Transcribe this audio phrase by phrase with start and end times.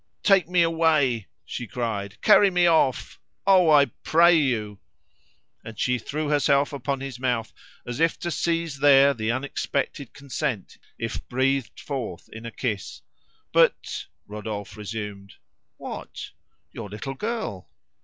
[0.23, 3.19] "Take me away," she cried, "carry me off!
[3.45, 4.79] Oh, I pray you!"
[5.63, 7.53] And she threw herself upon his mouth,
[7.85, 13.03] as if to seize there the unexpected consent if breathed forth in a kiss.
[13.53, 15.35] "But" Rodolphe resumed.
[15.77, 16.31] "What?"
[16.71, 17.69] "Your little girl!"